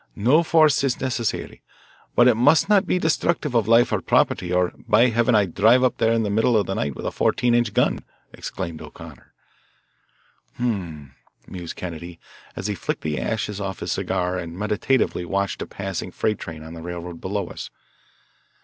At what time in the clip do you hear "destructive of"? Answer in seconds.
2.97-3.67